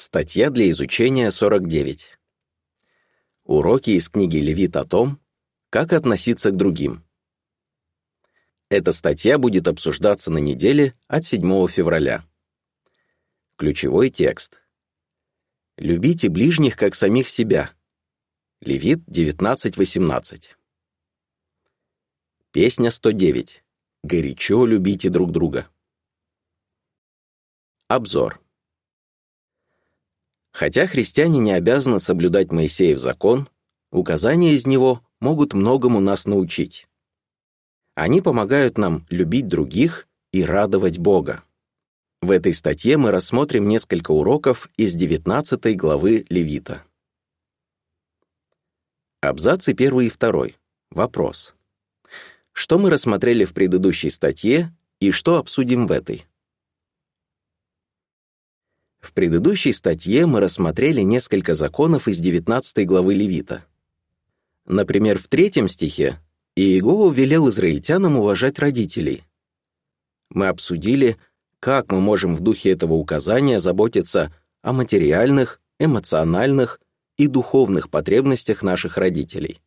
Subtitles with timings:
[0.00, 2.20] Статья для изучения 49.
[3.42, 5.20] Уроки из книги Левит о том,
[5.70, 7.04] как относиться к другим.
[8.68, 12.24] Эта статья будет обсуждаться на неделе от 7 февраля.
[13.56, 14.62] Ключевой текст.
[15.76, 17.74] Любите ближних, как самих себя.
[18.60, 20.50] Левит 19.18.
[22.52, 23.64] Песня 109.
[24.04, 25.68] Горячо любите друг друга.
[27.88, 28.40] Обзор.
[30.58, 33.48] Хотя христиане не обязаны соблюдать Моисеев закон,
[33.92, 36.88] указания из него могут многому нас научить.
[37.94, 41.44] Они помогают нам любить других и радовать Бога.
[42.22, 46.82] В этой статье мы рассмотрим несколько уроков из 19 главы Левита.
[49.20, 50.46] Абзацы 1 и 2.
[50.90, 51.54] Вопрос.
[52.50, 56.27] Что мы рассмотрели в предыдущей статье и что обсудим в этой?
[59.00, 63.64] В предыдущей статье мы рассмотрели несколько законов из 19 главы Левита.
[64.66, 66.20] Например, в третьем стихе
[66.56, 69.24] Иегова велел израильтянам уважать родителей.
[70.30, 71.16] Мы обсудили,
[71.60, 76.80] как мы можем в духе этого указания заботиться о материальных, эмоциональных
[77.16, 79.60] и духовных потребностях наших родителей.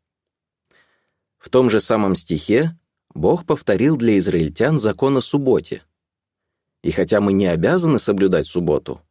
[1.38, 2.78] В том же самом стихе
[3.14, 5.84] Бог повторил для израильтян закон о субботе.
[6.84, 9.02] И хотя мы не обязаны соблюдать субботу,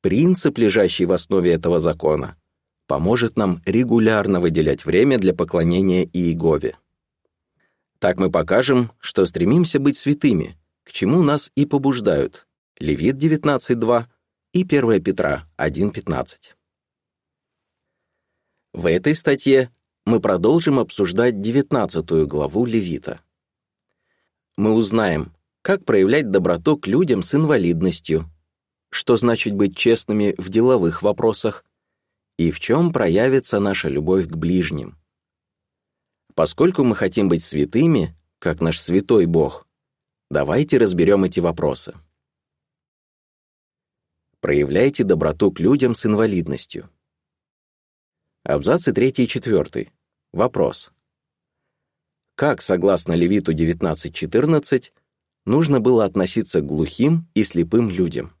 [0.00, 2.36] принцип, лежащий в основе этого закона,
[2.86, 6.76] поможет нам регулярно выделять время для поклонения Иегове.
[7.98, 12.46] Так мы покажем, что стремимся быть святыми, к чему нас и побуждают
[12.78, 14.06] Левит 19.2
[14.52, 16.54] и 1 Петра 1.15.
[18.72, 19.72] В этой статье
[20.06, 23.20] мы продолжим обсуждать 19 главу Левита.
[24.56, 28.30] Мы узнаем, как проявлять доброту к людям с инвалидностью,
[28.90, 31.64] что значит быть честными в деловых вопросах
[32.38, 34.96] и в чем проявится наша любовь к ближним.
[36.34, 39.66] Поскольку мы хотим быть святыми, как наш святой Бог,
[40.30, 41.94] давайте разберем эти вопросы.
[44.40, 46.88] Проявляйте доброту к людям с инвалидностью.
[48.44, 49.92] Абзацы 3 и 4.
[50.32, 50.92] Вопрос.
[52.36, 54.92] Как, согласно Левиту 19.14,
[55.44, 58.37] нужно было относиться к глухим и слепым людям?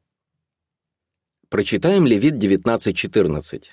[1.50, 3.68] Прочитаем Левит 19.14.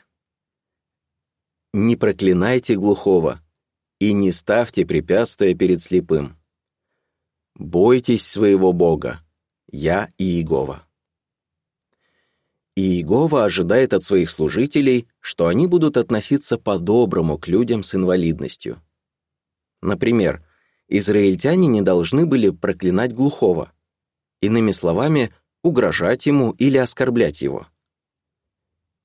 [1.74, 3.42] «Не проклинайте глухого
[4.00, 6.38] и не ставьте препятствия перед слепым.
[7.54, 9.20] Бойтесь своего Бога,
[9.70, 10.88] я Иегова».
[12.78, 18.82] Иегова ожидает от своих служителей, что они будут относиться по-доброму к людям с инвалидностью.
[19.82, 20.48] Например,
[20.88, 23.74] израильтяне не должны были проклинать глухого.
[24.40, 25.34] Иными словами,
[25.66, 27.66] угрожать ему или оскорблять его.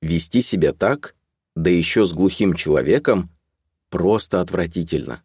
[0.03, 1.17] Вести себя так,
[1.57, 3.31] да еще с глухим человеком,
[3.89, 5.23] просто отвратительно.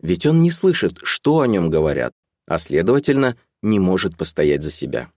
[0.00, 2.12] Ведь он не слышит, что о нем говорят,
[2.44, 5.12] а, следовательно, не может постоять за себя.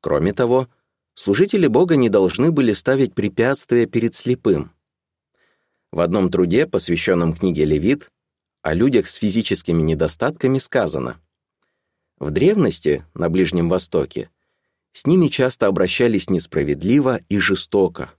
[0.00, 0.68] Кроме того,
[1.14, 4.70] служители Бога не должны были ставить препятствия перед слепым.
[5.90, 8.08] В одном труде, посвященном книге Левит,
[8.62, 11.20] о людях с физическими недостатками сказано—
[12.18, 14.30] в древности, на Ближнем Востоке,
[14.92, 18.12] с ними часто обращались несправедливо и жестоко.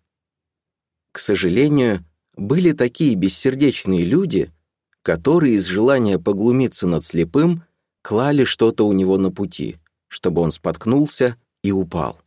[1.11, 2.05] К сожалению,
[2.35, 4.51] были такие бессердечные люди,
[5.01, 7.63] которые из желания поглумиться над слепым
[8.01, 9.77] клали что-то у него на пути,
[10.07, 12.17] чтобы он споткнулся и упал.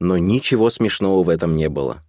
[0.00, 2.02] Но ничего смешного в этом не было.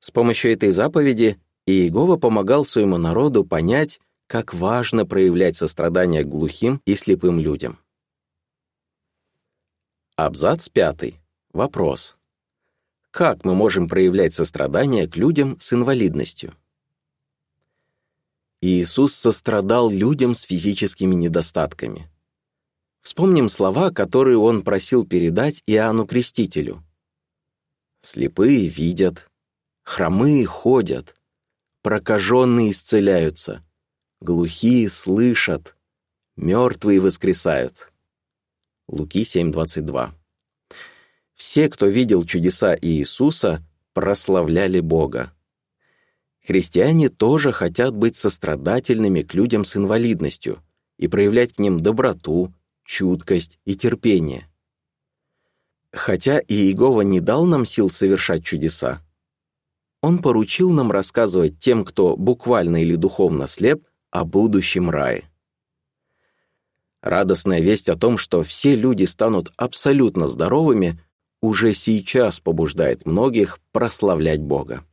[0.00, 4.00] С помощью этой заповеди Иегова помогал своему народу понять,
[4.32, 7.78] как важно проявлять сострадание глухим и слепым людям.
[10.16, 11.20] Абзац пятый.
[11.52, 12.16] Вопрос.
[13.10, 16.54] Как мы можем проявлять сострадание к людям с инвалидностью?
[18.62, 22.10] Иисус сострадал людям с физическими недостатками.
[23.02, 26.82] Вспомним слова, которые он просил передать Иоанну Крестителю.
[28.00, 29.30] «Слепые видят,
[29.82, 31.14] хромые ходят,
[31.82, 33.62] прокаженные исцеляются,
[34.22, 35.76] глухие слышат,
[36.36, 37.92] мертвые воскресают.
[38.88, 40.12] Луки 7:22.
[41.34, 43.62] Все, кто видел чудеса Иисуса,
[43.94, 45.32] прославляли Бога.
[46.46, 50.62] Христиане тоже хотят быть сострадательными к людям с инвалидностью
[50.98, 52.52] и проявлять к ним доброту,
[52.84, 54.48] чуткость и терпение.
[55.92, 59.02] Хотя Иегова не дал нам сил совершать чудеса,
[60.00, 65.28] Он поручил нам рассказывать тем, кто буквально или духовно слеп, о будущем рае.
[67.00, 71.00] Радостная весть о том, что все люди станут абсолютно здоровыми,
[71.40, 74.84] уже сейчас побуждает многих прославлять Бога.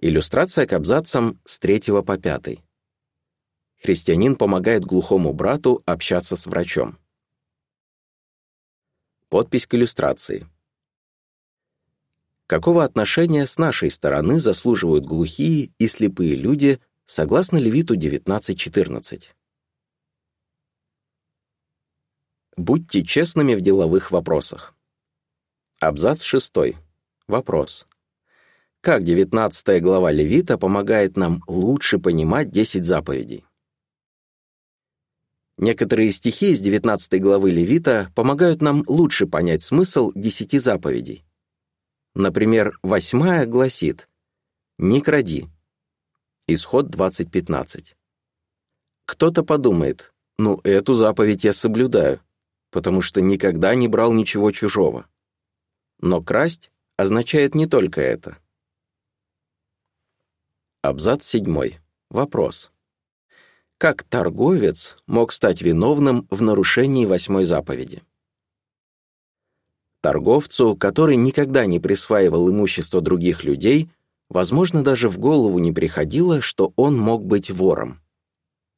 [0.00, 2.58] Иллюстрация к абзацам с 3 по 5.
[3.82, 6.98] Христианин помогает глухому брату общаться с врачом.
[9.28, 10.46] Подпись к иллюстрации.
[12.46, 16.80] Какого отношения с нашей стороны заслуживают глухие и слепые люди,
[17.10, 19.30] согласно Левиту 19.14?
[22.56, 24.76] Будьте честными в деловых вопросах.
[25.80, 26.52] Абзац 6.
[27.26, 27.88] Вопрос.
[28.80, 33.44] Как 19 глава Левита помогает нам лучше понимать 10 заповедей?
[35.56, 41.24] Некоторые стихи из 19 главы Левита помогают нам лучше понять смысл 10 заповедей.
[42.14, 44.08] Например, восьмая гласит
[44.78, 45.48] «Не кради».
[46.54, 47.94] Исход 20.15.
[49.04, 52.20] Кто-то подумает, ну, эту заповедь я соблюдаю,
[52.70, 55.06] потому что никогда не брал ничего чужого.
[56.00, 58.38] Но красть означает не только это.
[60.82, 61.78] Абзац 7.
[62.10, 62.72] Вопрос.
[63.78, 68.02] Как торговец мог стать виновным в нарушении восьмой заповеди?
[70.00, 73.90] Торговцу, который никогда не присваивал имущество других людей,
[74.30, 78.00] возможно, даже в голову не приходило, что он мог быть вором.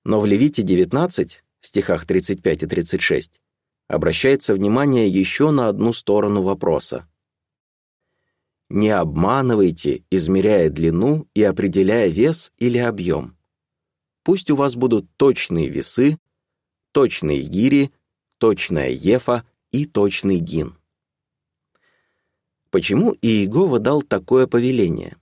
[0.05, 3.41] Но в Левите 19, стихах 35 и 36,
[3.87, 7.07] обращается внимание еще на одну сторону вопроса.
[8.69, 13.37] Не обманывайте, измеряя длину и определяя вес или объем.
[14.25, 16.19] Пусть у вас будут точные весы,
[16.93, 17.93] точные гири,
[18.39, 20.79] точная ефа и точный гин.
[22.71, 25.19] Почему Иегова дал такое повеление?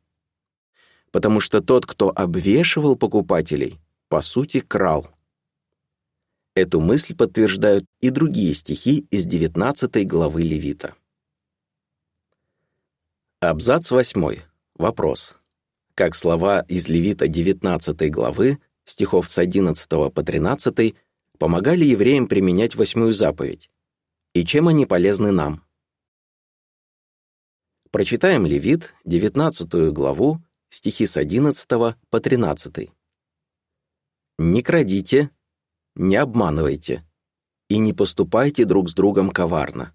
[1.10, 5.08] Потому что тот, кто обвешивал покупателей, по сути, крал.
[6.54, 10.94] Эту мысль подтверждают и другие стихи из 19 главы Левита.
[13.40, 14.40] Абзац 8.
[14.74, 15.36] Вопрос.
[15.94, 20.94] Как слова из Левита 19 главы, стихов с 11 по 13,
[21.38, 23.70] помогали евреям применять восьмую заповедь?
[24.34, 25.64] И чем они полезны нам?
[27.90, 30.40] Прочитаем Левит, 19 главу,
[30.70, 32.90] стихи с 11 по 13.
[34.38, 35.30] «Не крадите,
[35.94, 37.04] не обманывайте
[37.68, 39.94] и не поступайте друг с другом коварно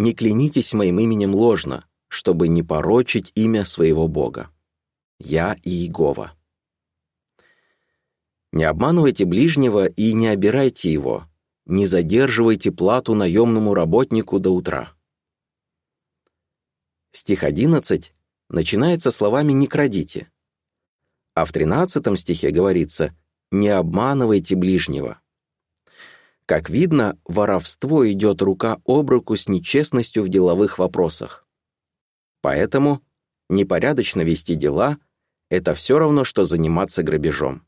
[0.00, 4.50] не клянитесь моим именем ложно, чтобы не порочить имя своего Бога.
[5.18, 6.32] Я Иегова.
[8.52, 11.28] Не обманывайте ближнего и не обирайте его,
[11.66, 14.96] не задерживайте плату наемному работнику до утра.
[17.12, 18.14] Стих 11
[18.50, 20.30] начинается словами «не крадите»,
[21.34, 23.16] а в 13 стихе говорится
[23.50, 25.20] «не обманывайте ближнего».
[26.44, 31.46] Как видно, воровство идет рука об руку с нечестностью в деловых вопросах.
[32.40, 33.02] Поэтому
[33.48, 34.98] непорядочно вести дела—
[35.48, 37.64] это все равно, что заниматься грабежом.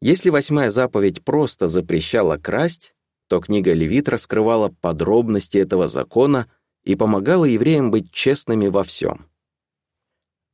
[0.00, 2.94] Если восьмая заповедь просто запрещала красть,
[3.26, 6.48] то книга Левит раскрывала подробности этого закона
[6.88, 9.28] и помогала евреям быть честными во всем.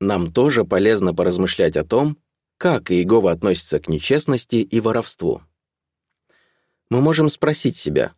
[0.01, 2.19] Нам тоже полезно поразмышлять о том,
[2.59, 5.41] как Иегова относится к нечестности и воровству
[6.91, 8.15] мы можем спросить себя,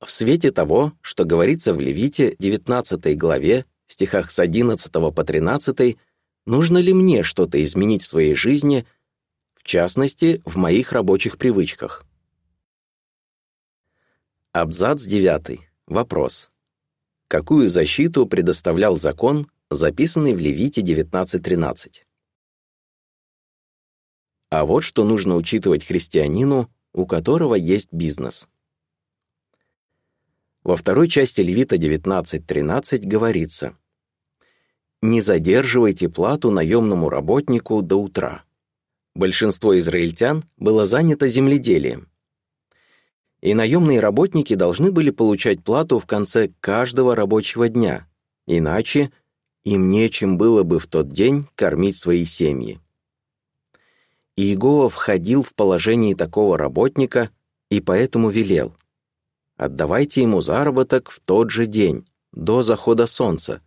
[0.00, 5.98] в свете того, что говорится в Левите 19 главе, стихах с 11 по 13,
[6.46, 8.86] нужно ли мне что-то изменить в своей жизни,
[9.54, 12.04] в частности, в моих рабочих привычках?
[14.52, 15.60] Абзац 9.
[15.86, 16.50] Вопрос.
[17.28, 22.04] Какую защиту предоставлял закон, записанный в Левите 19.13?
[24.50, 28.48] А вот что нужно учитывать христианину, у которого есть бизнес.
[30.62, 33.76] Во второй части Левита 19.13 говорится
[35.02, 38.44] «Не задерживайте плату наемному работнику до утра».
[39.16, 42.08] Большинство израильтян было занято земледелием.
[43.46, 48.08] И наемные работники должны были получать плату в конце каждого рабочего дня,
[48.44, 49.12] иначе
[49.62, 52.80] им нечем было бы в тот день кормить свои семьи.
[54.34, 57.30] Иегова входил в положение такого работника
[57.70, 58.74] и поэтому велел
[59.56, 63.62] «Отдавайте ему заработок в тот же день, до захода солнца,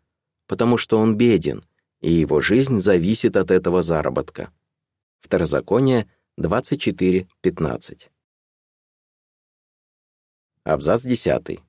[0.45, 1.63] потому что он беден,
[2.01, 4.51] и его жизнь зависит от этого заработка».
[5.21, 6.05] Второзаконие
[6.37, 8.09] 24.15.
[10.65, 11.59] Абзац 10.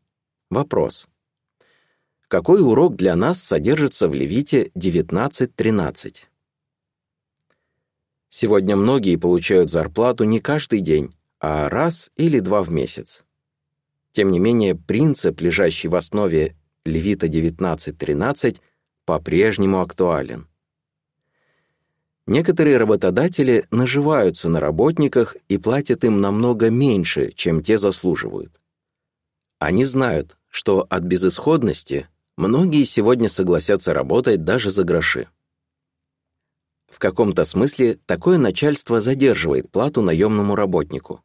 [0.51, 1.09] Вопрос.
[2.27, 6.17] Какой урок для нас содержится в Левите 19.13?
[8.29, 13.23] Сегодня многие получают зарплату не каждый день, а раз или два в месяц.
[14.13, 18.61] Тем не менее, принцип, лежащий в основе Левита 19.13,
[19.05, 20.49] по-прежнему актуален.
[22.27, 28.61] Некоторые работодатели наживаются на работниках и платят им намного меньше, чем те заслуживают.
[29.61, 35.29] Они знают, что от безысходности многие сегодня согласятся работать даже за гроши.
[36.88, 41.23] В каком-то смысле такое начальство задерживает плату наемному работнику.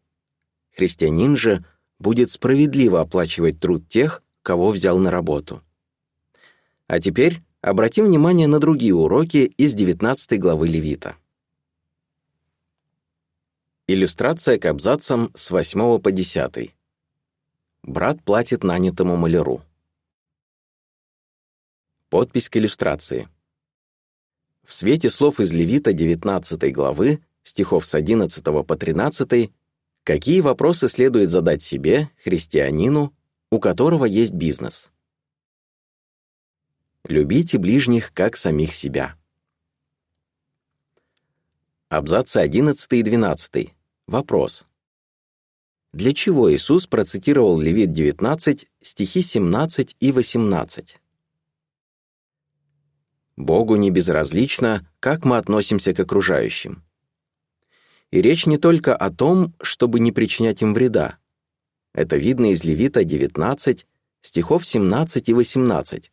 [0.75, 1.63] Христианин же
[1.97, 5.63] будет справедливо оплачивать труд тех, кого взял на работу.
[6.87, 11.15] А теперь обратим внимание на другие уроки из 19 главы Левита.
[13.87, 16.74] Иллюстрация к абзацам с 8 по 10.
[17.85, 19.61] Брат платит нанятому маляру.
[22.09, 23.29] Подпись к иллюстрации.
[24.63, 29.51] В свете слов из Левита 19 главы, стихов с 11 по 13,
[30.03, 33.13] какие вопросы следует задать себе, христианину,
[33.51, 34.89] у которого есть бизнес?
[37.03, 39.15] Любите ближних, как самих себя.
[41.89, 43.75] Абзацы 11 и 12.
[44.07, 44.65] Вопрос.
[45.95, 50.97] Для чего Иисус процитировал Левит 19, стихи 17 и 18?
[53.37, 56.83] Богу не безразлично, как мы относимся к окружающим.
[58.11, 61.17] И речь не только о том, чтобы не причинять им вреда.
[61.93, 63.87] Это видно из Левита 19,
[64.19, 66.11] стихов 17 и 18.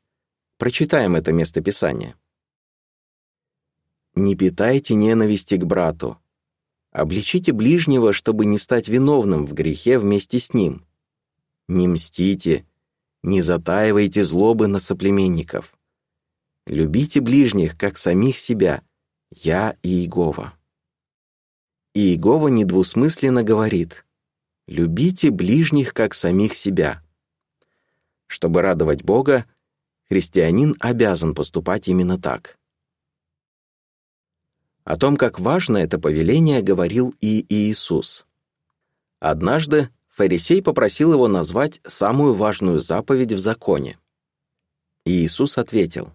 [0.58, 2.14] Прочитаем это местописание.
[4.14, 6.21] «Не питайте ненависти к брату.
[6.92, 10.84] Обличите ближнего, чтобы не стать виновным в грехе вместе с ним.
[11.66, 12.66] Не мстите,
[13.22, 15.74] не затаивайте злобы на соплеменников.
[16.66, 18.82] Любите ближних, как самих себя.
[19.30, 20.52] Я Иегова».
[21.94, 24.04] И Иегова недвусмысленно говорит
[24.66, 27.02] «Любите ближних, как самих себя».
[28.26, 29.46] Чтобы радовать Бога,
[30.08, 32.58] христианин обязан поступать именно так.
[34.84, 38.26] О том, как важно это повеление, говорил и Иисус.
[39.20, 43.98] Однажды фарисей попросил его назвать самую важную заповедь в законе.
[45.04, 46.12] И Иисус ответил,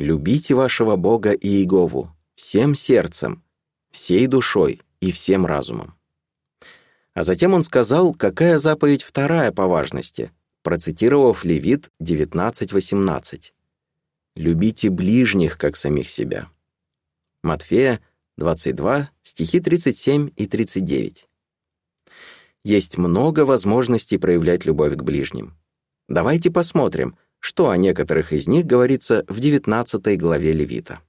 [0.00, 3.42] Любите вашего Бога Иегову всем сердцем,
[3.90, 5.94] всей душой и всем разумом.
[7.12, 10.32] А затем он сказал, какая заповедь вторая по важности,
[10.62, 13.52] процитировав Левит 19.18.
[14.36, 16.48] «Любите ближних, как самих себя».
[17.42, 18.00] Матфея
[18.36, 21.28] 22, стихи 37 и 39.
[22.64, 25.56] Есть много возможностей проявлять любовь к ближним.
[26.08, 31.00] Давайте посмотрим— что о некоторых из них говорится в 19 главе Левита.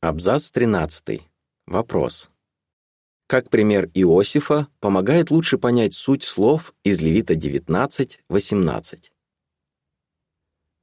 [0.00, 1.20] Абзац 13.
[1.66, 2.30] Вопрос.
[3.26, 9.10] Как пример Иосифа помогает лучше понять суть слов из Левита 19.18?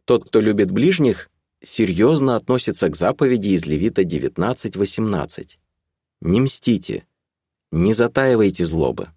[0.05, 1.29] Тот, кто любит ближних,
[1.61, 5.57] серьезно относится к заповеди из Левита 19.18.
[6.21, 7.05] «Не мстите,
[7.71, 9.09] не затаивайте злобы».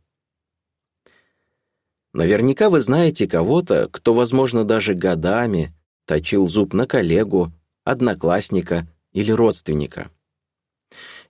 [2.12, 5.72] Наверняка вы знаете кого-то, кто, возможно, даже годами
[6.06, 7.52] точил зуб на коллегу,
[7.84, 10.10] одноклассника или родственника.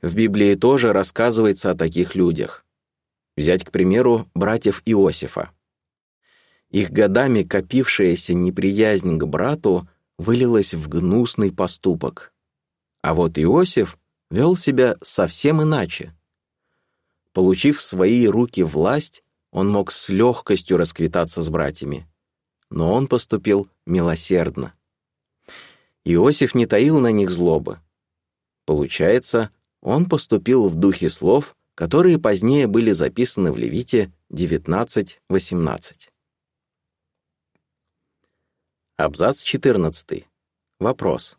[0.01, 2.65] В Библии тоже рассказывается о таких людях.
[3.37, 5.51] Взять, к примеру, братьев Иосифа.
[6.71, 9.89] Их годами копившаяся неприязнь к брату
[10.21, 12.35] вылилась в гнусный поступок.
[13.01, 13.99] А вот Иосиф
[14.31, 16.15] вел себя совсем иначе.
[17.33, 22.07] Получив в свои руки власть, он мог с легкостью расквитаться с братьями.
[22.69, 24.75] Но он поступил милосердно.
[26.05, 27.79] Иосиф не таил на них злобы.
[28.67, 29.51] Получается,
[29.81, 36.11] он поступил в духе слов, которые позднее были записаны в Левите 19.18.
[39.03, 40.27] Абзац 14.
[40.79, 41.39] Вопрос.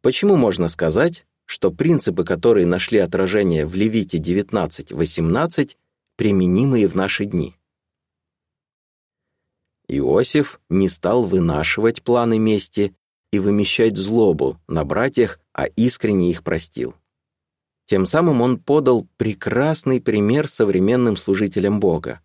[0.00, 5.76] Почему можно сказать, что принципы, которые нашли отражение в Левите 19.18,
[6.14, 7.56] применимые в наши дни.
[9.88, 12.94] Иосиф не стал вынашивать планы мести
[13.32, 16.94] и вымещать злобу на братьях, а искренне их простил.
[17.86, 22.20] Тем самым он подал прекрасный пример современным служителям Бога.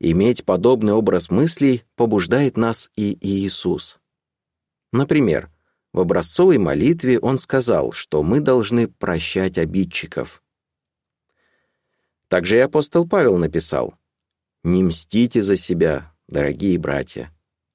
[0.00, 4.00] Иметь подобный образ мыслей побуждает нас и Иисус.
[4.92, 5.50] Например,
[5.92, 10.42] в образцовой молитве он сказал, что мы должны прощать обидчиков,
[12.34, 13.94] также и апостол Павел написал
[14.64, 17.32] «Не мстите за себя, дорогие братья».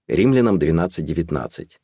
[0.08, 1.78] Римлянам 12.19.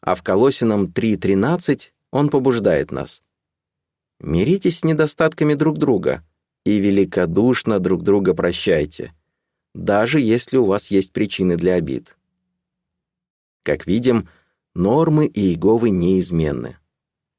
[0.00, 3.22] А в Колосинам 3.13 он побуждает нас.
[4.18, 6.26] «Миритесь с недостатками друг друга
[6.68, 9.14] и великодушно друг друга прощайте,
[9.74, 12.14] даже если у вас есть причины для обид.
[13.62, 14.28] Как видим,
[14.74, 16.76] нормы Иеговы неизменны.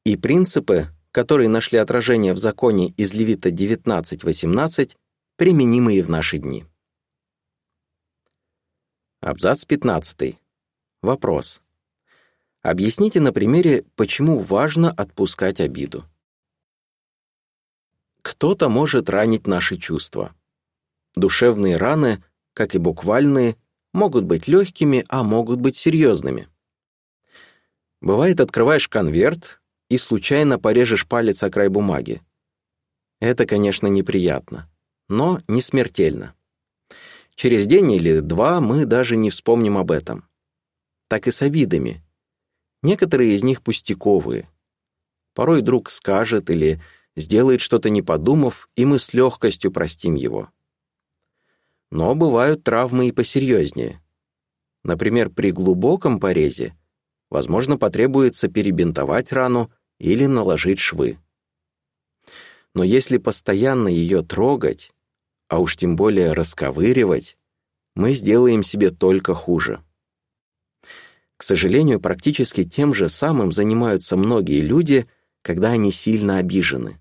[0.03, 4.95] И принципы, которые нашли отражение в законе из Левита 19.18,
[5.35, 6.65] применимы и в наши дни.
[9.21, 10.39] Абзац 15.
[11.03, 11.61] Вопрос.
[12.63, 16.05] Объясните на примере, почему важно отпускать обиду.
[18.29, 20.35] Кто-то может ранить наши чувства.
[21.15, 23.57] Душевные раны, как и буквальные,
[23.91, 26.47] могут быть легкими, а могут быть серьезными.
[28.01, 29.59] Бывает, открываешь конверт
[29.89, 32.21] и случайно порежешь палец о край бумаги.
[33.19, 34.69] Это, конечно, неприятно,
[35.07, 36.35] но не смертельно.
[37.33, 40.29] Через день или два мы даже не вспомним об этом.
[41.07, 42.03] Так и с обидами.
[42.83, 44.47] Некоторые из них пустяковые.
[45.33, 46.79] Порой друг скажет или
[47.15, 50.49] сделает что-то не подумав, и мы с легкостью простим его.
[51.91, 54.01] Но бывают травмы и посерьезнее.
[54.83, 56.75] Например, при глубоком порезе,
[57.29, 61.17] возможно, потребуется перебинтовать рану или наложить швы.
[62.73, 64.91] Но если постоянно ее трогать,
[65.47, 67.37] а уж тем более расковыривать,
[67.95, 69.83] мы сделаем себе только хуже.
[71.35, 75.07] К сожалению, практически тем же самым занимаются многие люди,
[75.41, 76.99] когда они сильно обижены.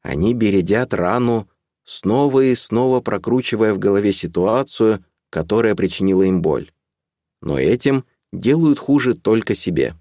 [0.00, 1.48] Они бередят рану,
[1.84, 6.72] снова и снова прокручивая в голове ситуацию, которая причинила им боль.
[7.40, 9.94] Но этим делают хуже только себе.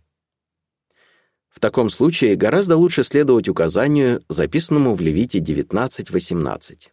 [1.49, 6.89] В таком случае гораздо лучше следовать указанию, записанному в Левите 19.18.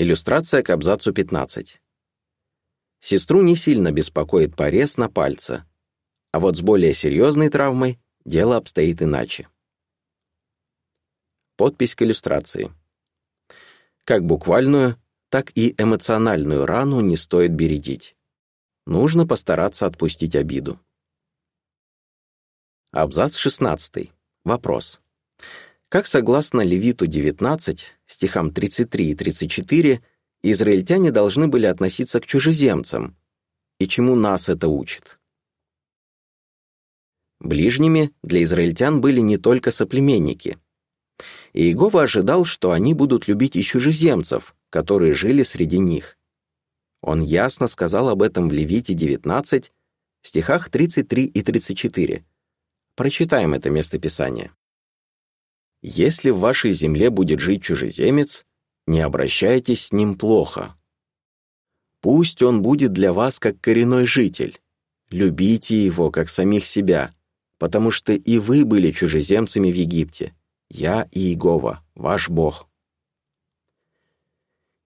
[0.00, 1.80] Иллюстрация к абзацу 15.
[2.98, 5.64] Сестру не сильно беспокоит порез на пальце,
[6.34, 9.48] а вот с более серьезной травмой дело обстоит иначе.
[11.56, 12.72] Подпись к иллюстрации.
[14.04, 14.96] Как буквальную,
[15.28, 18.16] так и эмоциональную рану не стоит бередить.
[18.84, 20.80] Нужно постараться отпустить обиду.
[22.90, 24.10] Абзац 16.
[24.44, 25.00] Вопрос.
[25.88, 30.02] Как согласно Левиту 19, стихам 33 и 34,
[30.42, 33.16] израильтяне должны были относиться к чужеземцам,
[33.78, 35.20] и чему нас это учит?
[37.40, 40.58] Ближними для израильтян были не только соплеменники.
[41.52, 46.18] Иегова ожидал, что они будут любить и чужеземцев, которые жили среди них.
[47.00, 49.70] Он ясно сказал об этом в Левите 19,
[50.22, 52.24] стихах 33 и 34.
[52.96, 54.52] Прочитаем это местописание.
[55.82, 58.46] Если в вашей земле будет жить чужеземец,
[58.86, 60.76] не обращайтесь с ним плохо.
[62.00, 64.60] Пусть он будет для вас как коренной житель.
[65.10, 67.14] Любите его, как самих себя,
[67.64, 70.34] потому что и вы были чужеземцами в Египте.
[70.68, 72.68] Я Иегова, ваш Бог.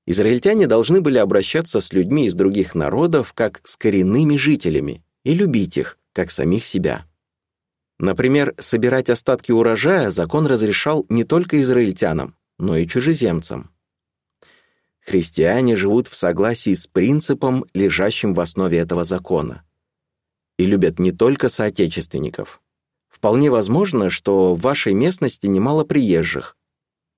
[0.07, 5.77] Израильтяне должны были обращаться с людьми из других народов как с коренными жителями и любить
[5.77, 7.05] их, как самих себя.
[7.99, 13.73] Например, собирать остатки урожая закон разрешал не только израильтянам, но и чужеземцам.
[15.01, 19.65] Христиане живут в согласии с принципом, лежащим в основе этого закона,
[20.59, 22.63] и любят не только соотечественников.
[23.19, 26.57] Вполне возможно, что в вашей местности немало приезжих.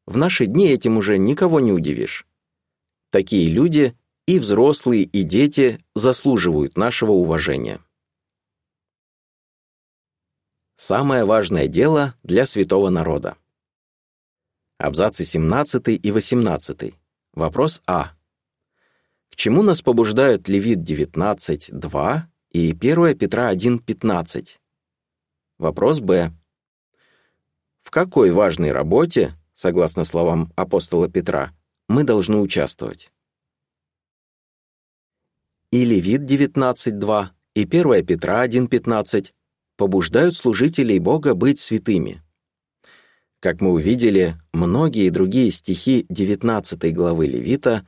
[0.06, 2.26] В наши дни этим уже никого не удивишь.
[3.10, 3.94] Такие люди,
[4.26, 7.82] и взрослые, и дети, заслуживают нашего уважения.
[10.76, 13.36] Самое важное дело для святого народа.
[14.78, 16.94] Абзацы 17 и 18.
[17.34, 18.12] Вопрос А.
[19.30, 24.59] К чему нас побуждают Левит 19.2 и 1 Петра 1.15?
[25.60, 26.32] Вопрос Б.
[27.82, 31.52] В какой важной работе, согласно словам апостола Петра,
[31.86, 33.12] мы должны участвовать?
[35.70, 39.32] И Левит 19.2 и 1 Петра 1.15
[39.76, 42.22] побуждают служителей Бога быть святыми.
[43.38, 47.86] Как мы увидели, многие другие стихи 19 главы Левита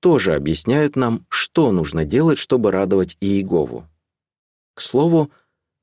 [0.00, 3.86] тоже объясняют нам, что нужно делать, чтобы радовать Иегову.
[4.74, 5.30] К слову,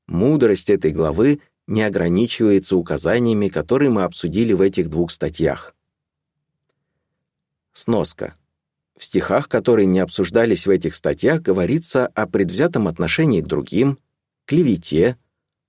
[0.06, 5.74] мудрость этой главы не ограничивается указаниями, которые мы обсудили в этих двух статьях.
[7.72, 8.36] Сноска.
[8.96, 13.98] В стихах, которые не обсуждались в этих статьях, говорится о предвзятом отношении к другим,
[14.46, 15.18] клевете,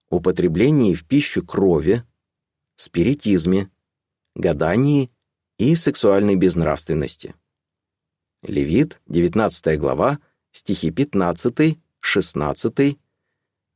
[0.10, 2.04] употреблении в пищу крови,
[2.76, 3.70] спиритизме,
[4.36, 5.12] гадании
[5.58, 7.36] и сексуальной безнравственности.
[8.44, 10.20] Левит, 19 глава,
[10.52, 12.98] стихи 15, 16,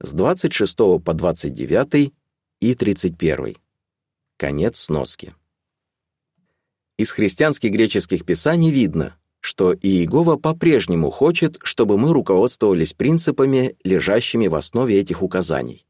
[0.03, 2.13] с 26 по 29
[2.59, 3.55] и 31.
[4.37, 5.35] Конец сноски.
[6.97, 14.55] Из христианских греческих писаний видно, что Иегова по-прежнему хочет, чтобы мы руководствовались принципами, лежащими в
[14.55, 15.85] основе этих указаний.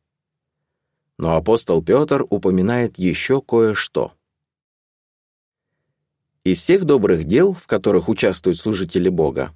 [1.18, 4.14] Но апостол Петр упоминает еще кое-что.
[6.44, 9.54] Из всех добрых дел, в которых участвуют служители Бога,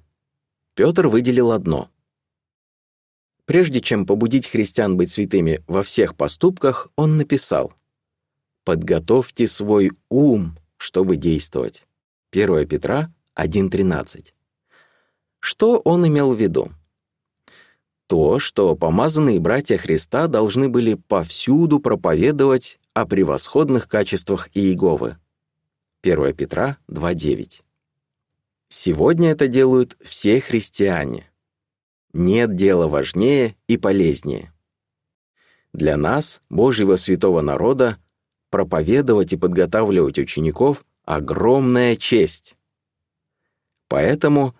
[0.74, 1.90] Петр выделил одно.
[3.46, 7.72] Прежде чем побудить христиан быть святыми во всех поступках, он написал
[8.64, 11.86] «Подготовьте свой ум, чтобы действовать».
[12.32, 14.32] 1 Петра 1.13.
[15.38, 16.72] Что он имел в виду?
[18.08, 25.18] То, что помазанные братья Христа должны были повсюду проповедовать о превосходных качествах Иеговы,
[26.02, 27.62] 1 Петра 2.9.
[28.68, 31.30] Сегодня это делают все христиане.
[32.18, 34.50] Нет дела важнее и полезнее.
[35.74, 37.98] Для нас, Божьего святого народа,
[38.48, 42.56] проповедовать и подготавливать учеников— огромная честь.
[43.88, 44.56] Поэтому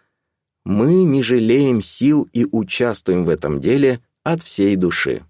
[0.66, 5.24] мы не жалеем сил и участвуем в этом деле от всей души.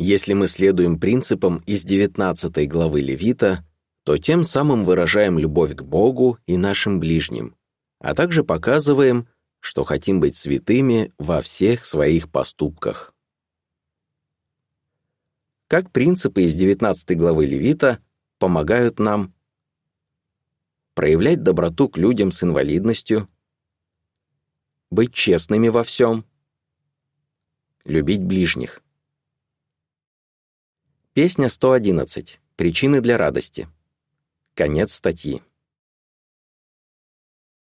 [0.00, 3.64] Если мы следуем принципам из 19 главы Левита,
[4.02, 7.54] то тем самым выражаем любовь к Богу и нашим ближним,
[8.00, 9.28] а также показываем,
[9.66, 13.12] что хотим быть святыми во всех своих поступках.
[15.66, 17.98] Как принципы из 19 главы Левита
[18.38, 19.34] помогают нам
[20.94, 23.28] проявлять доброту к людям с инвалидностью,
[24.92, 26.24] быть честными во всем,
[27.82, 28.84] любить ближних.
[31.12, 32.40] Песня 111.
[32.54, 33.68] Причины для радости.
[34.54, 35.42] Конец статьи.